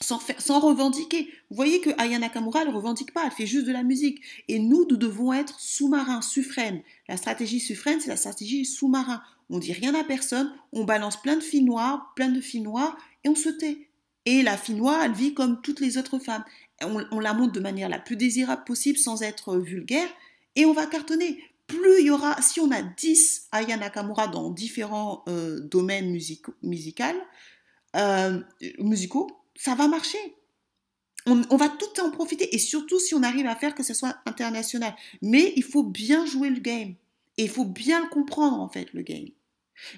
[0.00, 1.28] sans, faire, sans revendiquer.
[1.50, 4.20] Vous voyez que Aya Nakamura, ne revendique pas, elle fait juste de la musique.
[4.48, 6.82] Et nous, nous devons être sous-marins, suffrènes.
[7.08, 9.22] La stratégie suffrène, c'est la stratégie sous-marin.
[9.50, 12.96] On dit rien à personne, on balance plein de filles noires, plein de filles noires,
[13.24, 13.88] et on se tait.
[14.26, 16.44] Et la fille noire, elle vit comme toutes les autres femmes.
[16.86, 20.08] On, la montre de manière la plus désirable possible sans être vulgaire,
[20.56, 21.42] et on va cartonner.
[21.66, 26.54] Plus il y aura, si on a 10 Aya Nakamura dans différents euh, domaines musicaux,
[27.96, 28.40] euh,
[28.78, 30.18] musicaux, ça va marcher.
[31.26, 34.16] On, va tout en profiter et surtout si on arrive à faire que ce soit
[34.26, 34.94] international.
[35.22, 36.94] Mais il faut bien jouer le game
[37.38, 39.28] et il faut bien le comprendre en fait le game.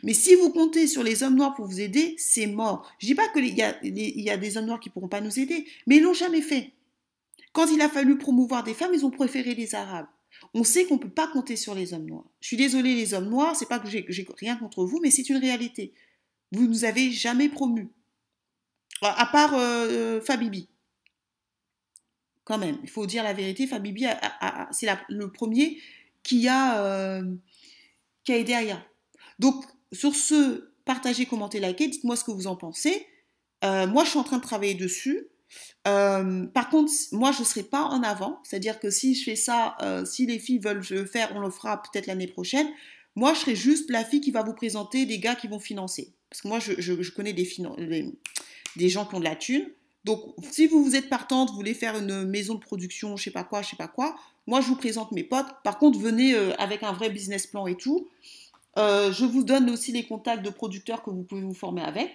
[0.05, 2.89] Mais si vous comptez sur les hommes noirs pour vous aider, c'est mort.
[3.01, 5.39] Je dis pas qu'il y, a, y a des hommes noirs qui pourront pas nous
[5.39, 6.73] aider, mais ils l'ont jamais fait.
[7.57, 10.09] Quand il a fallu promouvoir des femmes, ils ont préféré les Arabes.
[10.53, 12.27] On sait qu'on ne peut pas compter sur les hommes noirs.
[12.43, 14.05] Je suis désolée les hommes noirs, c'est pas que j'ai
[14.37, 15.95] rien contre vous, mais c'est une réalité.
[16.53, 17.89] Vous nous avez jamais promus.
[19.01, 20.69] À part euh, Fabibi.
[22.45, 24.05] Quand même, il faut dire la vérité, Fabibi,
[24.71, 25.81] c'est le premier
[26.23, 27.37] qui a, euh,
[28.25, 28.85] qui a aidé Aya.
[29.39, 33.07] Donc, sur ce, partagez, commentez, likez, dites-moi ce que vous en pensez.
[33.65, 35.31] Euh, moi, je suis en train de travailler dessus.
[35.87, 38.41] Euh, par contre, moi, je ne serai pas en avant.
[38.43, 41.51] C'est-à-dire que si je fais ça, euh, si les filles veulent le faire, on le
[41.51, 42.67] fera peut-être l'année prochaine.
[43.15, 46.13] Moi, je serai juste la fille qui va vous présenter des gars qui vont financer.
[46.29, 47.45] Parce que moi, je, connais des,
[48.89, 49.69] gens qui ont de la thune.
[50.05, 53.31] Donc, si vous, vous êtes partante, vous voulez faire une maison de production, je sais
[53.31, 55.47] pas quoi, je sais pas quoi, moi, je vous présente mes potes.
[55.65, 58.09] Par contre, venez avec un vrai business plan et tout.
[58.77, 62.11] je vous donne aussi les contacts de producteurs que vous pouvez vous former avec.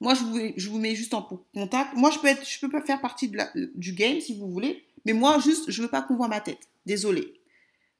[0.00, 1.22] Moi, je vous, mets juste en
[1.54, 1.94] contact.
[1.94, 3.30] Moi, je peux, peux faire partie
[3.74, 6.68] du game si vous voulez, mais moi, juste, je veux pas qu'on voit ma tête.
[6.86, 7.34] Désolé.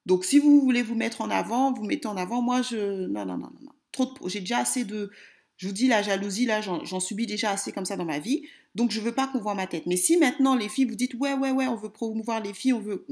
[0.06, 2.40] Donc, si vous voulez vous mettre en avant, vous mettez en avant.
[2.40, 3.06] Moi, je.
[3.06, 4.14] Non, non, non, non.
[4.26, 5.10] J'ai déjà assez de.
[5.58, 8.44] Je vous dis, la jalousie, là, j'en subis déjà assez comme ça dans ma vie.
[8.74, 9.84] Donc, je veux pas qu'on voit ma tête.
[9.84, 12.72] Mais si maintenant, les filles, vous dites, ouais, ouais, ouais, on veut promouvoir les filles,
[12.72, 13.04] on veut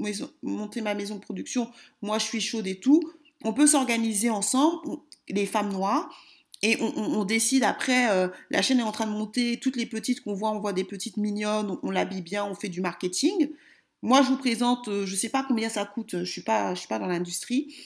[0.42, 1.70] monter ma maison de production,
[2.00, 3.02] moi, je suis chaude et tout,
[3.44, 4.98] on peut s'organiser ensemble,
[5.28, 6.08] les femmes noires,
[6.62, 10.22] et on, décide après, euh, la chaîne est en train de monter, toutes les petites
[10.22, 13.50] qu'on voit, on voit des petites mignonnes, on, l'habille bien, on fait du marketing.
[14.02, 16.42] Moi, je vous présente, euh, je ne sais pas combien ça coûte, je ne suis,
[16.42, 17.76] pas, suis pas dans l'industrie.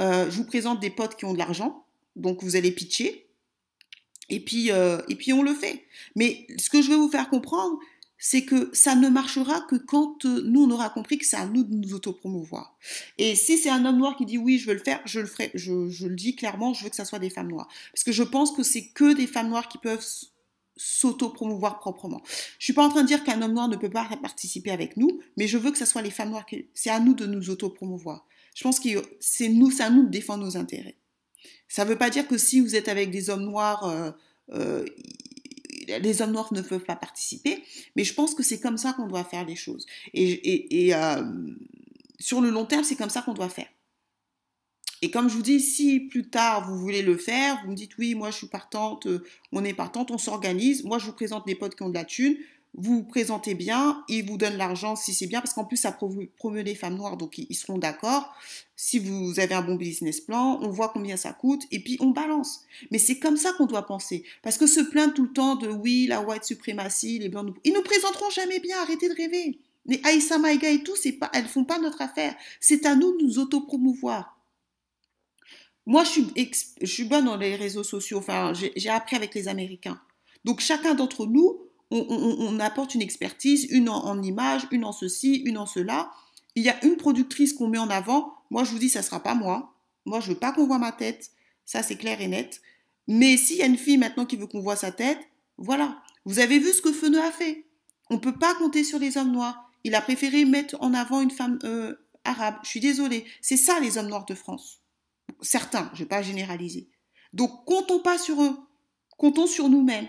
[0.00, 3.26] Euh, je vous présente des potes qui ont de l'argent, donc vous allez pitcher.
[4.28, 5.84] Et puis, et puis on le fait.
[6.16, 7.78] Mais ce que je veux vous faire comprendre,
[8.24, 11.44] c'est que ça ne marchera que quand euh, nous, on aura compris que c'est à
[11.44, 12.78] nous de nous autopromouvoir.
[13.18, 15.26] Et si c'est un homme noir qui dit oui, je veux le faire, je le
[15.26, 15.50] ferai.
[15.54, 17.66] Je, le dis clairement, je veux que ça soit des femmes noires.
[17.92, 20.06] Parce que je pense que c'est que des femmes noires qui peuvent
[20.76, 22.22] s'autopromouvoir proprement.
[22.60, 24.96] Je suis pas en train de dire qu'un homme noir ne peut pas participer avec
[24.96, 26.68] nous, mais je veux que ce soit les femmes noires qui...
[26.74, 28.24] C'est à nous de nous autopromouvoir.
[28.54, 30.96] Je pense que c'est nous, c'est à nous de défendre nos intérêts.
[31.66, 34.12] Ça ne veut pas dire que si vous êtes avec des hommes noirs, euh,
[34.52, 34.84] euh,
[36.00, 37.62] les hommes noirs ne peuvent pas participer,
[37.96, 39.86] mais je pense que c'est comme ça qu'on doit faire les choses.
[40.14, 41.24] Et, euh,
[42.18, 43.68] sur le long terme, c'est comme ça qu'on doit faire.
[45.04, 47.98] Et comme je vous dis, si plus tard vous voulez le faire, vous me dites
[47.98, 50.84] oui, moi je suis partante, euh, on est partante, on s'organise.
[50.84, 52.36] Moi je vous présente des potes qui ont de la thune
[52.74, 55.92] vous vous présentez bien, ils vous donnent l'argent si c'est bien, parce qu'en plus, ça
[55.92, 58.34] promeut les femmes noires, donc ils seront d'accord.
[58.76, 62.10] Si vous avez un bon business plan, on voit combien ça coûte, et puis on
[62.10, 62.64] balance.
[62.90, 64.24] Mais c'est comme ça qu'on doit penser.
[64.42, 67.74] Parce que se plaindre tout le temps de oui, la white supremacy, les blancs, ils
[67.74, 69.58] nous présenteront jamais bien, arrêtez de rêver.
[69.84, 72.34] Les Aïssa Maïga et tout, c'est pas, elles font pas notre affaire.
[72.58, 74.38] C'est à nous de nous autopromouvoir.
[75.84, 76.26] Moi, je suis,
[76.80, 78.18] je suis bonne dans les réseaux sociaux.
[78.18, 80.00] Enfin, j'ai appris avec les Américains.
[80.44, 81.61] Donc, chacun d'entre nous,
[81.92, 86.10] on, apporte une expertise, une en, image, une en ceci, une en cela.
[86.54, 88.34] Il y a une productrice qu'on met en avant.
[88.50, 89.74] Moi, je vous dis, ça ne sera pas moi.
[90.04, 91.30] Moi, je veux pas qu'on voit ma tête.
[91.64, 92.60] Ça, c'est clair et net.
[93.08, 95.18] Mais s'il y a une fille maintenant qui veut qu'on voit sa tête,
[95.58, 96.02] voilà.
[96.24, 97.66] Vous avez vu ce que Feneu a fait.
[98.10, 99.70] On ne peut pas compter sur les hommes noirs.
[99.84, 102.56] Il a préféré mettre en avant une femme euh, arabe.
[102.62, 103.24] Je suis désolée.
[103.40, 104.80] C'est ça les hommes noirs de France.
[105.40, 106.88] Certains, je ne vais pas généraliser.
[107.32, 108.56] Donc, comptons pas sur eux.
[109.16, 110.08] Comptons sur nous-mêmes.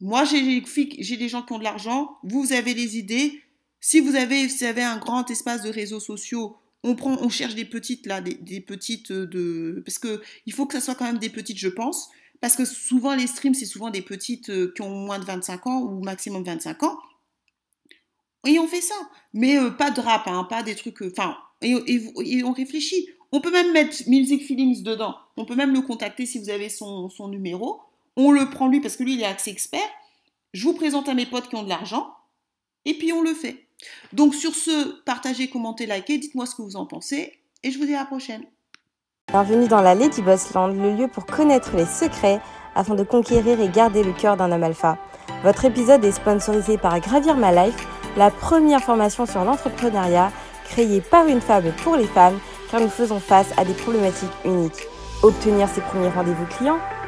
[0.00, 3.40] Moi, j'ai des gens qui ont de l'argent, vous avez des idées.
[3.80, 7.54] Si vous avez, vous avez un grand espace de réseaux sociaux, on prend, on cherche
[7.54, 11.18] des petites là, des, petites de, parce que il faut que ça soit quand même
[11.18, 14.82] des petites, je pense, parce que souvent les streams c'est souvent des petites euh, qui
[14.82, 16.98] ont moins de 25 ans ou maximum 25 ans.
[18.46, 18.94] Et on fait ça,
[19.32, 23.08] mais euh, pas de rap, hein, pas des trucs, euh, enfin, et, on réfléchit.
[23.32, 25.16] On peut même mettre Music Feelings dedans.
[25.36, 27.80] On peut même le contacter si vous avez son, son numéro
[28.16, 29.80] on le prend lui parce que lui, il est accès expert.
[30.52, 32.14] Je vous présente à mes potes qui ont de l'argent,
[32.84, 33.66] et puis on le fait.
[34.12, 37.86] Donc sur ce, partagez, commentez, likez, dites-moi ce que vous en pensez, et je vous
[37.86, 38.44] dis à la prochaine.
[39.28, 42.40] Bienvenue dans la Lady Boss Land, le lieu pour connaître les secrets
[42.74, 44.98] afin de conquérir et garder le cœur d'un homme alpha.
[45.42, 50.30] Votre épisode est sponsorisé par Gravir My Life, la première formation sur l'entrepreneuriat
[50.64, 52.38] créée par une femme pour les femmes,
[52.70, 54.86] car nous faisons face à des problématiques uniques.
[55.22, 56.78] Obtenir ses premiers rendez-vous clients